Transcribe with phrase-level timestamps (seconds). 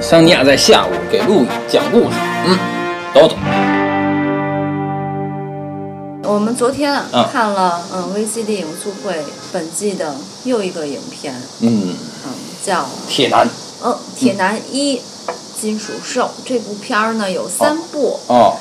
[0.00, 2.16] 桑尼亚在下午给路易讲故事。
[2.44, 2.58] 嗯，
[3.14, 3.36] 走走，
[6.24, 7.00] 我们昨天
[7.32, 10.14] 看了嗯 VCD 影速会本季的
[10.44, 11.94] 又一个影片，嗯，
[12.26, 12.32] 嗯
[12.62, 13.48] 叫铁男。
[13.84, 15.00] 嗯铁男一
[15.58, 16.30] 金属兽。
[16.44, 18.56] 这部片儿呢有三部，哦，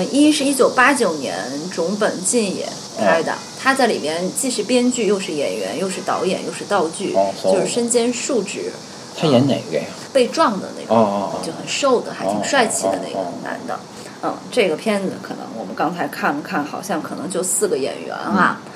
[0.00, 1.34] 嗯一是一九八九年
[1.70, 2.68] 种本进也
[2.98, 8.72] 拍的，他在里面既是编剧又是演员又是导演又是道具，哦就是身兼数职，
[9.18, 9.84] 他演哪个呀？
[10.12, 10.94] 被撞的那个。
[11.42, 13.78] 就很瘦的，还挺帅气的那个男的。
[14.22, 18.60] 嗯，这个片子可能我们刚才看了看，好像可能就四个演员啊。
[18.64, 18.72] 嗯，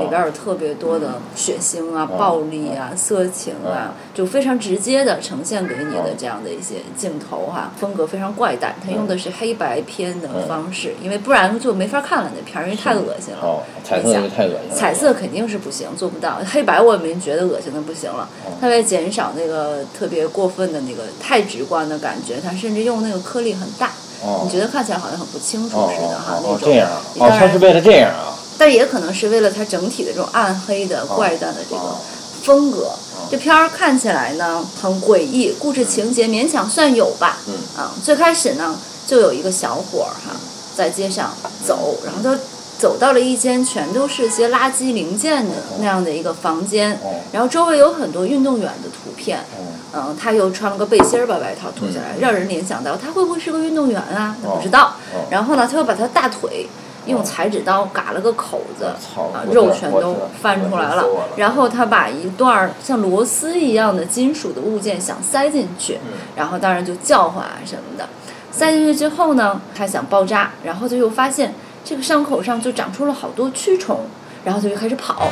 [0.00, 8.74] 里边有特别多的血腥啊、哦暴力啊、色情啊，就非常直接的呈现给你的这样的一些镜头哈，风格非常怪诞。
[8.84, 13.40] 它用的是黑白片的方式，因为不然就没法看了那片儿，因为太恶心了。
[13.42, 14.74] 哦，彩色太恶心了。
[14.74, 16.38] 彩色肯定是不行，做不到。
[16.50, 23.90] 黑白我也没觉得恶心的不行了，哦它为减少那个特别过分的那个太直观的感觉，它甚至用那个颗粒很大，
[24.22, 26.54] 哦你觉得看起来好像很不清楚哦似的哈哦那种。
[26.54, 28.33] 哦这样啊，哦，当然他是为了这样啊。
[28.56, 31.96] 但也可能是为了它整体的这种暗黑的、怪诞的这个哦
[32.42, 32.90] 风格。
[33.30, 37.38] 这片儿看起来呢很诡异，故事情节勉强算有吧。
[37.46, 40.36] 嗯啊，最开始呢就有一个小伙儿哈
[40.76, 41.34] 在街上
[41.66, 42.38] 走，然后他
[42.78, 49.38] 走到了一间全都是些垃圾零件的那样的一个房间哦，然后周围有很多运动员的图片。
[49.38, 54.36] 哦嗯，他又穿了个背心儿，把外套脱下来，让人联想到他会不会是个运动员啊？
[54.42, 54.96] 他不知道。
[55.14, 56.68] 哦然后呢，他又把他大腿
[57.06, 58.86] 用裁纸刀嘎了个口子，
[59.32, 61.04] 啊，肉全都翻出来了。
[61.36, 68.08] 然后他把一段儿像螺丝一样的金属的物件想塞进去，嗯然后当然就叫唤啊什么的。
[68.50, 71.52] 塞进去之后呢，他想包扎，然后他又发现
[71.84, 74.00] 这个伤口上就长出了好多蛆虫，
[74.44, 75.28] 然后他就开始跑。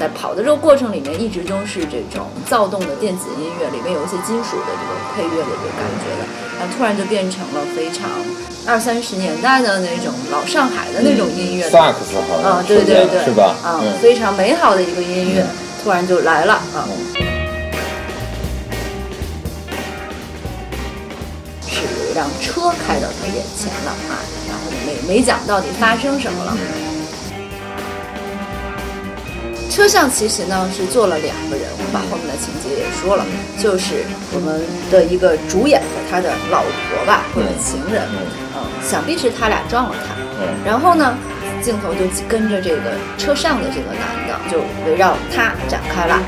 [0.00, 6.24] 在跑的这个过程里面，一直都是这种躁动的电子音乐，里面有一些金属的这个配乐的这个感觉的，
[6.58, 8.08] 然后突然就变成了非常
[8.66, 11.68] 二三十年代的那种老上海的那种音乐。
[11.68, 13.54] 萨克斯好像啊，对对对，是吧？
[13.62, 15.44] 啊，嗯非常美好的一个音乐，
[15.84, 16.88] 突然就来了啊。
[21.68, 24.16] 是有一辆车开到他眼前了啊，
[24.48, 26.56] 然后没没讲到底发生什么了。
[29.80, 33.24] 车上其实呢是坐了两个人，我把后面的情节也说了，
[33.58, 34.60] 就是我们
[34.90, 38.02] 的一个主演和他的老婆吧，或者情人，
[38.54, 40.52] 嗯，想必是他俩撞了他，嗯。
[40.66, 41.16] 然后呢，
[41.62, 46.20] 镜头就跟着这个车上的这个男的，就围绕他展开了。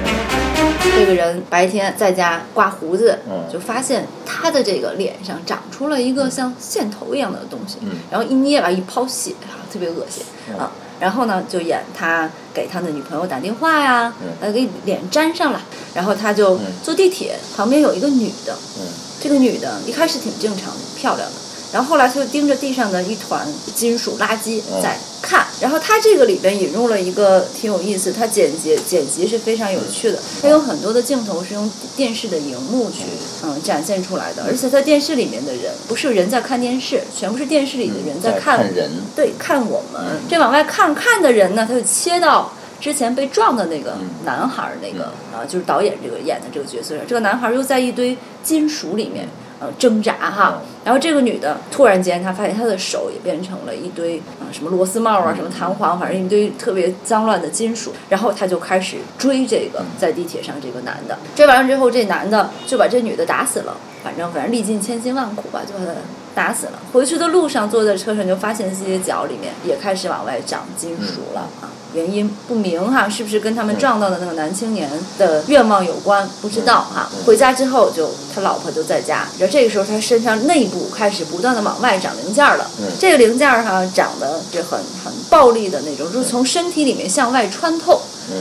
[0.83, 3.45] 这个人白天在家刮胡子，嗯。
[3.53, 7.99] 就发现他的这个脸上长出了一个像线头一样的东西，嗯。
[8.11, 10.59] 然后一捏吧，一泡血啊，特别恶心、嗯。
[10.59, 10.73] 啊。
[11.01, 14.29] 然后呢，就演他给他的女朋友打电话呀，嗯。
[14.41, 15.61] 呃，给脸粘上了。
[15.95, 16.73] 然后他就嗯。
[16.83, 18.87] 坐地铁，旁边有一个女的，嗯。
[19.21, 21.35] 这个女的一开始挺正常的，漂亮的，
[21.73, 24.83] 然后后来他就盯着地上的一团金属垃圾嗯。
[24.83, 25.47] 在看。
[25.61, 33.05] 然后他这个里边引入了一个挺有意思，他剪辑剪辑是非常有趣的，他有很多的镜头是用电视的荧幕去
[33.45, 33.63] 嗯。
[33.63, 38.91] 展现出来的，而且在电视里面的人不是人在看电视，全部是电视里的人在看看人。
[39.15, 40.03] 对，看我们。
[40.29, 46.97] 这往外看看的人呢，他就切到之前被撞的那个男孩儿，那个啊，就是导演这个演的这个角色。
[47.07, 49.29] 这个男孩儿又在一堆金属里面
[49.63, 57.93] 呃挣扎哈，然后这个女的突然间她发现她的手也变成了一堆啊什么螺丝帽啊，什么弹簧，反正一堆特别脏乱的金属。
[58.09, 63.77] 然后她就开始追这个在地铁上这个男的，追完了之后，这男的就把这女的打死了。
[64.03, 65.93] 反正反正历尽千辛万苦吧，就把他
[66.35, 66.73] 打死了。
[66.93, 76.29] 回去的路上，坐在车上就发现自己的脚里面也开始往外长金属了啊，原因不明哈，是不是跟他们撞到的那个男青年的愿望有关？
[76.41, 77.09] 不知道哈。
[77.25, 88.01] 回家之后就他老婆就在家，然后这个时候他身上内部开始不断的往外长零件了，这个零件哈长得是很很暴力的那种，就是从身体里面向外穿透。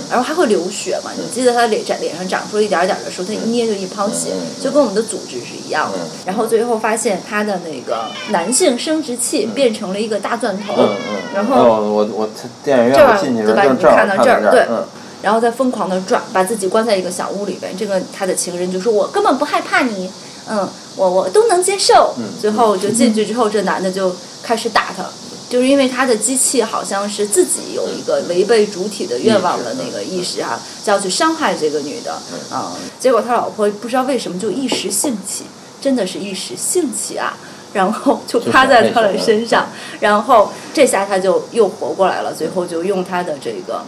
[0.09, 1.11] 然后还会流血嘛？
[1.17, 4.29] 你记得他脸脸上长出了一点点的时候，他一捏就一泡血，
[4.61, 5.97] 就跟我们的组织是一样的。
[6.25, 12.29] 然后最后发现他的那个男性生殖器变成了一个大钻头，嗯嗯，然后哦我我
[12.63, 13.63] 电影院这儿我进去的对吧？
[13.63, 14.83] 你时候正好看到这儿，对嗯，
[15.21, 17.75] 然后再疯狂的转，把自己关在一个小屋里边。
[17.77, 20.09] 这个他的情人就说：“我根本不害怕你，
[20.49, 25.05] 嗯，我我都能接受。”最后就进去之后，这男的就开始打他。
[25.51, 32.17] 就是因为他的机器好像是自己有一个违背主体的愿望的那个意识哈、就要去伤害这个女的，
[32.53, 35.43] 嗯、结果他老婆不知道为什么就一时兴起，
[35.81, 37.37] 真的是一时兴起啊，
[37.73, 39.67] 然后就趴在他的身上，
[39.99, 43.83] 然后这下他就又活过来了，最后就用他的这个。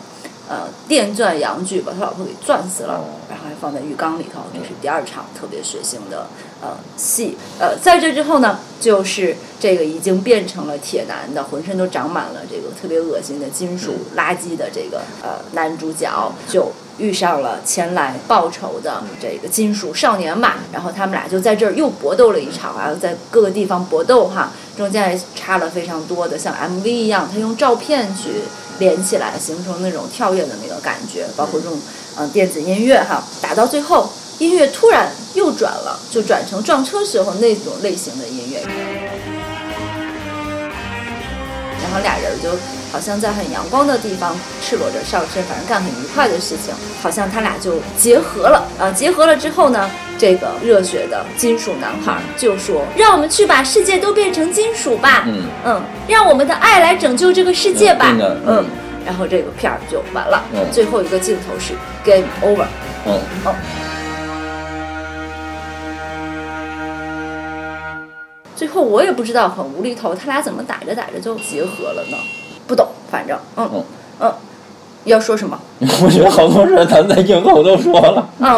[0.50, 3.00] 呃，电钻阳具把他老婆给钻死了，
[3.30, 4.42] 然后还放在浴缸里头。
[4.54, 6.28] 这是第二场特别血腥的
[6.62, 7.38] 呃戏。
[7.60, 20.56] 呃，在这之后呢，就是这个已经变成了铁男的，浑身都长满了这个特别恶心的金属垃圾的这个呃男主角，就遇上了前来报仇的这个金属少年嘛。
[20.74, 28.42] 然后他们俩就在这儿又搏斗了一场啊，在各个地方搏斗哈，中间还插了非常多的像 MV 一样，他用照片去。
[28.83, 31.80] 连起来，形成那种跳跃的那个感觉，包括这种
[32.18, 34.09] 嗯电子音乐哈，打到最后，
[34.39, 38.62] 音乐突然又转了，就转成撞车时候那种类型的音乐，
[41.81, 42.50] 然后俩人就。
[42.94, 48.92] 好像在很阳光的地方赤裸着上身，反正干很愉快的事情，好像他俩就结合了啊！
[48.92, 58.16] 结合了之后呢，这个热血的金属男孩就说：“让我们去把世界都变成金属吧！”嗯嗯，让我们的爱来拯救这个世界吧！
[58.45, 58.63] 嗯，
[59.04, 60.44] 然后这个片儿就完了。
[60.54, 61.74] 嗯，最后一个镜头是
[62.06, 62.68] game over。
[63.07, 63.56] 嗯哦，
[68.56, 72.18] 最后我也不知道，很无厘头，他俩怎么打着打着就结合了呢？
[72.68, 73.83] 不懂，反正，嗯
[74.19, 74.33] 嗯，
[75.06, 75.60] 要说什么？
[76.01, 78.30] 我觉得好多事咱在映后都说了。
[78.39, 78.57] 嗯，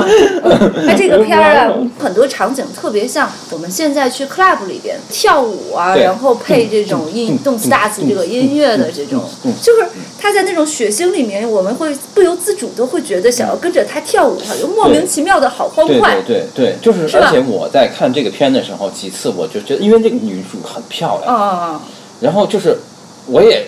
[0.86, 9.24] 那这个 片儿啊，很多场景特别像我们现在去 club 里边跳舞啊，然后配这种音动次打次这个音乐的这种，
[9.60, 9.88] 就是
[10.20, 16.16] 他在那种血腥里面，我们会不由自主的会觉得想要跟着他跳舞，哈，又莫名其妙的好欢快。
[16.28, 21.80] 对对对，就是，而且我在看这个片的时候，几次我就觉得，因为这个女主很漂亮，嗯，
[22.22, 22.78] 然后就是
[23.26, 23.68] 我也。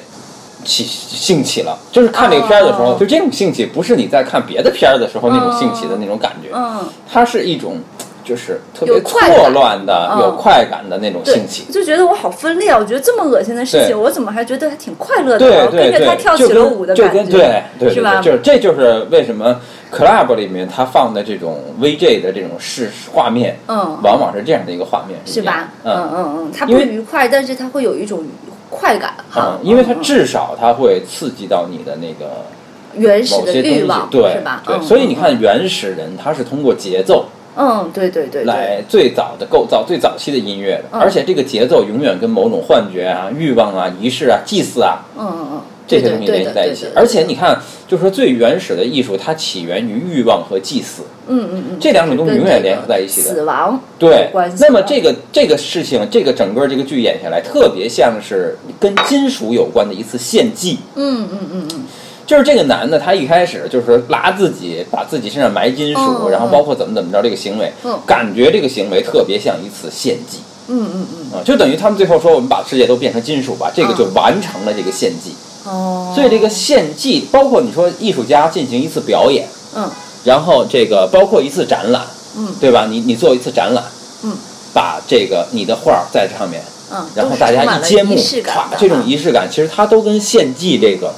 [0.64, 7.78] 起兴起了，就是看这个片儿的时候，就这种兴起，不是你在看别的片儿的时候那种兴起的那种感觉，嗯，它是一种
[8.24, 9.20] 就是特别错
[9.54, 15.40] 乱的、有快感的那种兴起，就觉得我好分裂啊，我觉得这么恶心的事情，我怎么还觉得还挺快乐的？
[15.40, 18.22] 对对对，跟着他跳起了舞的感觉，对对是吧？
[18.22, 19.56] 就是这就是为什么
[19.94, 25.70] club 里面他放的这种 VJ 的这种视画面，嗯，往往是这样的一个画面，是吧？
[25.84, 28.26] 嗯嗯嗯，它不愉快，但是它会有一种。
[28.70, 32.46] 快感哈，因为它至少它会刺激到你的那个
[32.96, 34.62] 原始的欲望，对是吧？
[34.66, 37.26] 对，所以你看原始人他是通过节奏，
[37.56, 45.62] 嗯，对对对，来最早的构造最早期的音乐的，而且这个节奏永远跟某种幻觉啊、欲望啊、仪式啊、祭祀啊，嗯嗯嗯。
[45.88, 51.04] 这些东西联系在一起，而且你看，就是说最原始的艺术，它起源于欲望和祭祀。
[51.30, 53.34] 嗯嗯嗯，这两种东西永远联合在一起的。
[53.34, 54.30] 死亡对，
[54.60, 60.80] 那么这个这个事情，这个整个这个剧演下来，特别像是跟金属有关的一次献祭。
[60.96, 61.86] 嗯嗯嗯嗯，
[62.26, 67.72] 就是这个男的，他一开始就是拉自己，把自己身上埋金属，然后包括怎么怎么着这个行为，
[68.06, 70.40] 感觉这个行为特别像一次献祭。
[70.70, 75.32] 嗯嗯嗯，啊，就等于他们最后说，我们把世界都变成金属吧，这个就完成了这个献祭。
[75.68, 79.90] 哦，所以这个献祭，包括你说艺术家进行一次表演，嗯，
[80.24, 82.88] 然后这个包括一次展览，嗯，对吧？
[82.90, 83.84] 你你做一次展览，
[84.24, 84.34] 嗯，
[84.74, 88.16] 把这个你的画在上面，嗯，然后大家一揭幕，
[88.56, 91.14] 哇，这种仪式感，其实它都跟献祭这个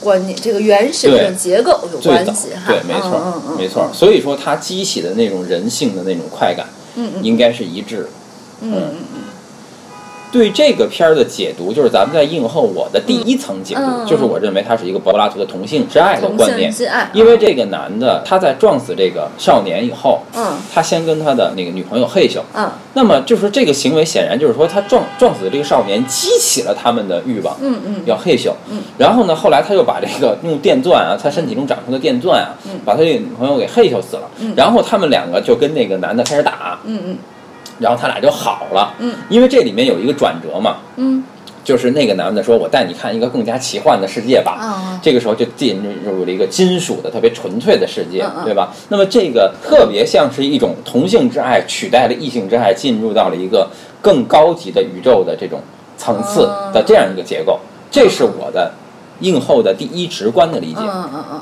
[0.00, 2.62] 观念、这个原始的结构有关系哈。
[2.68, 3.90] 对，没错，没错。
[3.92, 8.08] 所以说，它激起的那种人性的那种快感，嗯嗯，应该是一致的，
[8.60, 8.94] 嗯。
[10.30, 16.72] 对这个片儿的解读，就是咱们在映后我的第一层解读，就是我认为它是一个柏拉图的同性之爱的观念。
[17.12, 32.54] 因为这个男的他在撞死这个少年以后，嗯，他先跟他的那个女朋友嘿咻，嗯，那么就是这个行为显然就是说他撞撞死这个少年激起了他们的欲望，嗯嗯，要嘿咻，嗯，然后呢，后来他又把这个用电钻啊，他身体中长出的电钻啊，
[32.84, 37.18] 把他这个女朋友给嘿咻死了，嗯，然后他们两个就跟那个男的开始打，嗯嗯。
[37.78, 41.22] 然后他俩就好了，嗯，因为这里面有一个转折嘛，嗯，
[41.62, 48.72] 就是那个男的说：“我带你看一个更加奇幻的世界吧。”啊，这个时候就进入了一个金属的特别纯粹的世界，对吧？
[48.88, 53.68] 那么这个特别像是一种同性之爱取代了异性之爱，进入到了一个
[54.00, 55.60] 更高级的宇宙的这种
[55.96, 57.60] 层次的这样一个结构。
[57.90, 58.72] 这是我的
[59.20, 60.80] 映后的第一直观的理解。
[60.80, 61.40] 嗯嗯嗯。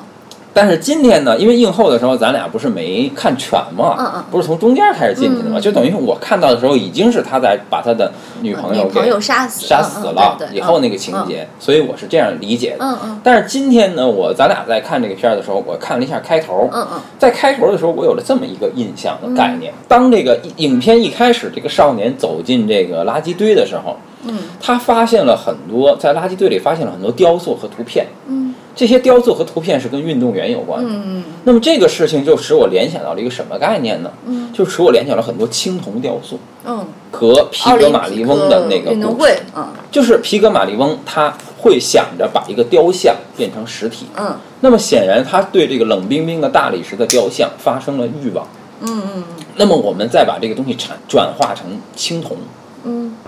[0.57, 3.95] 但是今天呢，因为映后的时候，咱俩不是没看全嘛？
[3.99, 5.61] 嗯嗯，不是从中间开始进去的吗？
[5.61, 8.11] 就等于我看到的时候，已经是他在把他的
[8.41, 12.87] 女朋友给杀死杀死了以后那个情节，所以我是这样理解的。
[12.87, 13.21] 嗯嗯。
[13.23, 16.71] 但是今天呢，我咱俩在看这个片儿的时候，我看了一下开头。
[16.73, 17.01] 嗯嗯。
[17.19, 23.95] 在开头的时候，我有了这么一个印象的概念：当这个影片一开始，这个少年走进这个垃圾堆的时候，
[24.25, 28.07] 嗯，他发现了很多在垃圾堆里发现了很多雕塑和图片。
[28.27, 28.46] 嗯。
[28.77, 30.91] 这些雕塑和图片是跟运动员有关的。
[30.93, 34.13] 嗯那么这个事情就使我联想到了一个什么概念呢？
[34.27, 44.07] 嗯就使我联想到了很多青铜雕塑嗯，和皮格马利翁的那个运动故事会，嗯就是皮格马利翁他会想着把一个雕像变成实体。
[44.19, 48.47] 嗯那么显然，他对这个冷冰冰的大理石的雕像发生了欲望。
[48.83, 49.25] 嗯嗯
[49.57, 52.41] 那么我们再把这个东西产转化成青铜，嗯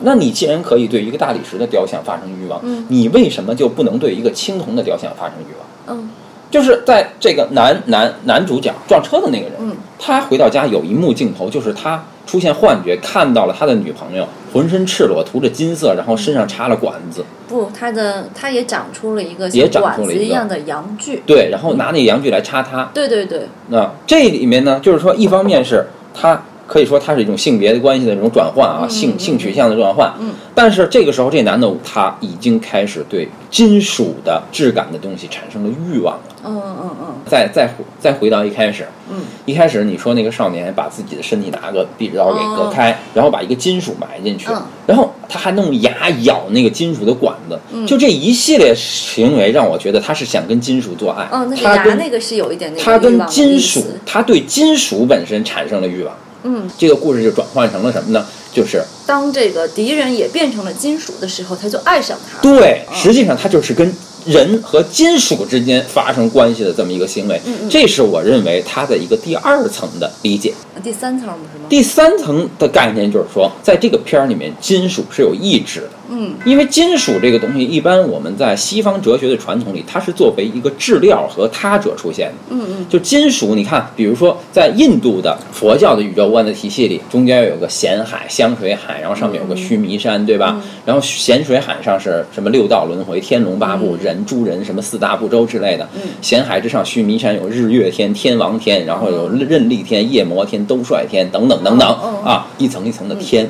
[0.02, 5.98] 那你既然可以对一个大理石的雕像发生欲望，嗯你为什么就不能对一个青铜的雕像发生欲望？
[5.98, 6.10] 嗯
[6.50, 21.22] 就是在这个男男男主角撞车的那个人，嗯他回到家有一幕镜头，就是他出现幻觉，看到了他的女朋友浑身赤裸，涂着金色，然后身上插了管子，不，他的他也长出了一个也长出了一个子一样的阳具。
[21.26, 22.90] 对，然后拿那个阳具来插他。
[22.94, 30.12] 对对对，那这里面呢，就是说，一方面是他可以说它是一种性别的关系的这种转换啊，嗯性性取向的转换。
[30.20, 36.20] 嗯但是这个时候，这男的他已经开始对金属的质感的东西产生了欲望了。
[36.44, 51.24] 嗯嗯嗯再再再回到一开始，嗯一开始你说那个少年把自己的身体拿个壁纸刀给割开，然后把一个金属埋进去，嗯然后他还弄牙咬那个金属的管子，嗯就这一系列行为让我觉得他是想跟金属做爱。
[51.30, 56.14] 哦，那个他跟牙那个是有一点那个他跟金属，他对金属本身产生了欲望。
[56.42, 58.26] 嗯，这个故事就转换成了什么呢？
[58.52, 62.40] 就是当这个敌人也变成了金属的时候，他就爱上他。
[62.40, 63.94] 对，实际上他就是跟
[64.28, 67.40] 人和金属之间发生关系的这么一个行为。
[67.68, 70.52] 这是我认为它的一个第二层的理解。
[70.82, 71.66] 第三层不是吗？
[71.68, 75.90] 第三层的概念就是说，在这个片儿里面，金属是有意志的。
[76.10, 82.34] 嗯因为金属这个东西，一般我们在西方哲学的传统里，它是作为一个质料和他者出现的。
[82.50, 90.62] 嗯嗯就金属，你看，比如说在印度的佛教的宇宙观的体系里，中间有个咸海、香水海，然后上面有个须弥山，对吧？
[90.86, 95.88] 然后咸水海上是什么六道轮回、天龙八部、人、诸人什么四大部洲之类的。
[95.94, 101.88] 嗯咸海之上，须弥山有日月天、天王天，然后有任力天、夜魔天、兜率天等等等等
[102.24, 103.48] 啊，一层一层的天。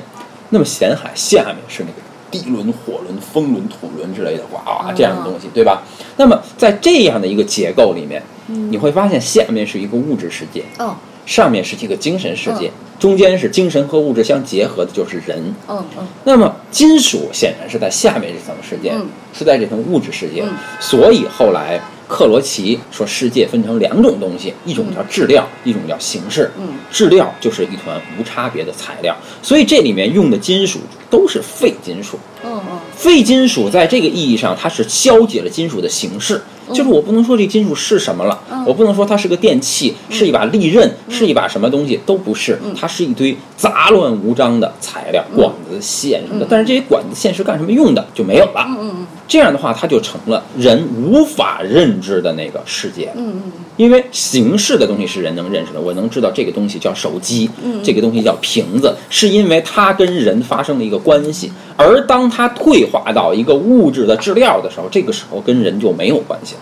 [0.50, 1.94] 那么咸海下面是那个
[2.30, 5.82] 地轮、火轮、风轮、土轮之类的，哇哇这样的东西，对吧？
[6.16, 10.96] 那么在这样的一个结构里面，你会发现下面是一个物质世界，哦
[11.26, 15.38] 上面是一个精神世界，中间是精神和物质相结合的，就是人。
[15.68, 16.06] 嗯嗯。
[16.24, 19.06] 那么金属显然是在下面这层世界，嗯。
[19.32, 20.50] 是在这层物质世界，嗯。
[20.80, 26.50] 所以后来克罗齐说世界分成两种东西，一种叫质料，一种叫形式。
[26.58, 26.70] 嗯。
[26.90, 32.18] 质料就是一团无差别的材料，所以这里面用的金属都是废金属。
[32.44, 32.78] 嗯嗯。
[32.96, 38.64] 废金属在这个意义上，它是消解了金属的形式，就是我不能说这金属是什么了，嗯。
[38.66, 46.46] 我不能说它是个电器，是一把利刃，是一把什么东西，都不是，它是一堆杂乱无章的材料，管子、线什么的。
[46.48, 48.06] 但是这些管子、线是干什么用的？
[48.14, 48.66] 就没有了。
[48.68, 49.06] 嗯嗯。
[49.26, 53.12] 这样的话，它就成了人无法认知的那个世界。
[53.14, 57.80] 嗯嗯因为形式的东西是人能认识的，我能知道这个东西叫手机，嗯。
[57.84, 61.52] 这个东西叫瓶子，是因为它跟人发生了一个关系。
[61.76, 66.60] 而当它退化到一个物质的质料的时候，这个时候跟人就没有关系了。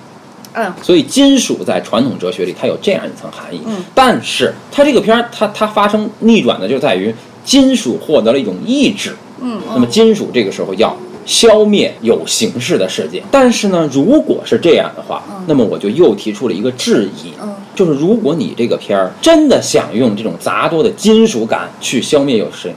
[0.58, 3.60] 嗯所以金属在传统哲学里，它有这样一层含义。
[3.66, 7.14] 嗯但是它这个片儿，它它发生逆转的就在于
[7.44, 9.14] 金属获得了一种意志。
[9.42, 13.22] 嗯那么金属这个时候要消灭有形式的世界。
[13.30, 22.72] 但是呢，如果是这样的话，那么我就又提出了一个质疑，嗯就是如果你这个片儿真的想用这种杂多的金属感去消灭有是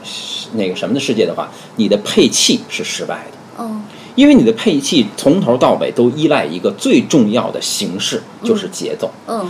[0.56, 3.64] 那个什么的世界的话，你的配器是失败的。
[3.64, 3.82] 嗯
[4.16, 9.10] 因为你的配器从头到尾都依赖一个最重要的形式，就是节奏。
[9.28, 9.48] 嗯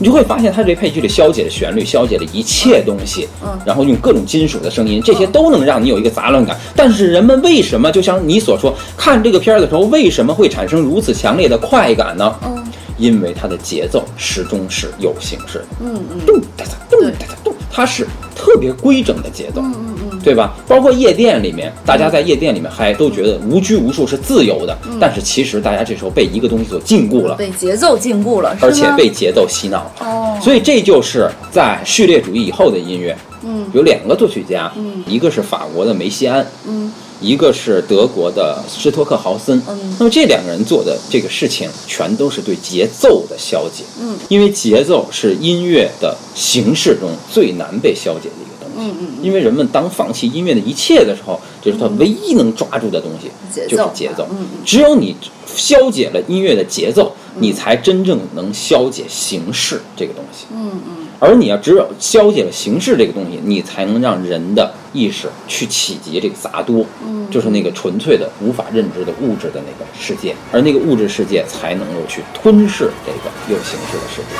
[0.00, 6.58] 你就会发现，它这配剧里消解的旋律，消解了一切东西，嗯然后用各种金属的声音，这些都能让你有一个杂乱感。
[6.74, 12.34] 但是人们为什么就像你所说，看这个片儿的时候，为什么会产生如此强烈的快感呢？
[12.44, 12.64] 嗯
[12.98, 18.06] 因为它的节奏始终是有形式的，嗯嗯咚哒哒咚哒哒咚，它是
[18.40, 19.60] 特别规整的节奏。
[19.60, 20.54] 嗯嗯对吧？
[20.68, 29.92] 包括夜店里面，大家在夜店里面嗨，都觉得无拘无束是自由的，但是其实大家这时候被一个东西所禁锢了，被节奏禁锢了，而且被节奏洗脑了。
[30.00, 39.60] 哦所以这就是在序列主义以后的音乐，嗯有两个作曲家，嗯一个是法国的梅西安，嗯一个是德国的施托克豪森。
[39.68, 48.90] 嗯那么这两个人做的这个事情，全都是对节奏的消解，嗯因为节奏是音乐的形式中最难被消解的一个东西。
[48.90, 53.30] 嗯嗯因为人们当放弃音乐的一切的时候，这是他唯一能抓住的东西，
[53.68, 54.26] 就是节奏。
[54.64, 55.14] 只有你
[55.46, 60.46] 消解了音乐的节奏，你才真正能消解形式这个东西。
[60.52, 74.36] 嗯嗯而你要只有消解了形式这个东西，你才能让人的意识去企及这个杂多，嗯，就是那个纯粹的无法认知的物质的那个世界，而那个物质世界才能够去吞噬这个有形式的世界。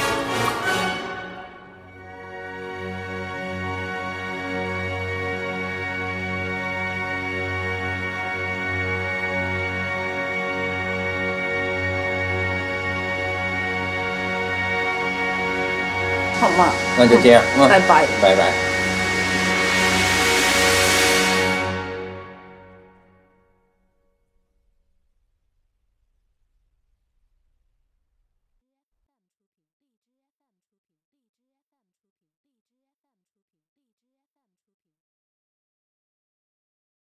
[16.41, 18.70] 好嘛，那就这样，嗯，拜拜，拜拜。